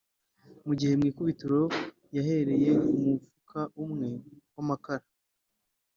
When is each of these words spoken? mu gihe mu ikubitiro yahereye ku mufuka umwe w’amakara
mu 0.65 0.73
gihe 0.79 0.93
mu 0.99 1.05
ikubitiro 1.09 1.59
yahereye 2.15 2.69
ku 2.85 2.93
mufuka 3.03 3.59
umwe 3.83 4.09
w’amakara 4.53 5.05